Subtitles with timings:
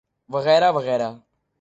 [0.33, 1.09] وغیرہ وغیرہ۔